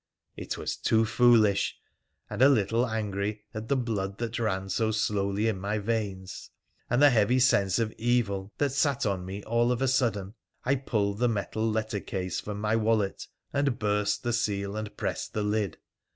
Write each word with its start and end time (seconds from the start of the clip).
It 0.35 0.57
was 0.57 0.77
too 0.77 1.05
foolish; 1.05 1.77
and, 2.27 2.41
a 2.41 2.49
little 2.49 2.87
angry 2.87 3.43
at 3.53 3.67
the 3.67 3.77
blood 3.77 4.17
that 4.17 4.39
ran 4.39 4.67
so 4.69 4.89
slowly 4.89 5.47
in 5.47 5.59
my 5.61 5.77
veins, 5.77 6.49
and 6.89 6.99
the 6.99 7.11
heavy 7.11 7.37
sense 7.37 7.77
of 7.77 7.93
evil 7.99 8.51
that 8.57 8.71
sat 8.71 9.05
on 9.05 9.23
me 9.23 9.43
all 9.43 9.71
of 9.71 9.79
a 9.79 9.87
sudden, 9.87 10.33
I 10.63 10.77
pulled 10.77 11.19
the 11.19 11.29
metal 11.29 11.69
letter 11.69 11.99
case 11.99 12.39
from 12.39 12.59
my 12.59 12.75
wallet, 12.75 13.27
and 13.53 13.77
burst 13.77 14.23
the 14.23 14.33
seal 14.33 14.75
and 14.75 14.97
pressed 14.97 15.33
the 15.35 15.43
lid. 15.43 15.77